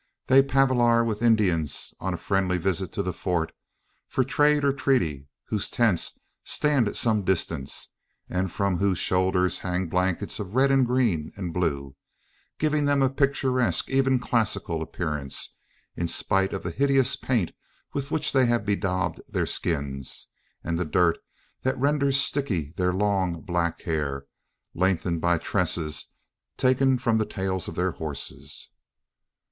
[0.25, 3.51] They palaver with Indians on a friendly visit to the Fort,
[4.07, 7.89] for trade or treaty; whose tents stand at some distance,
[8.27, 11.95] and from whose shoulders hang blankets of red, and green, and blue
[12.57, 15.49] giving them a picturesque, even classical, appearance,
[15.95, 17.51] in spite of the hideous paint
[17.93, 20.29] with which they have bedaubed their skins,
[20.63, 21.19] and the dirt
[21.61, 24.25] that renders sticky their long black hair,
[24.73, 26.07] lengthened by tresses
[26.57, 28.69] taken from the tails of their horses.